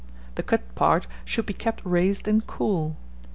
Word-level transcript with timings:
The 0.33 0.41
cut 0.41 0.73
part 0.73 1.05
should 1.23 1.45
be 1.45 1.53
kept 1.53 1.85
raised 1.85 2.27
and 2.27 2.43
cool. 2.47 2.97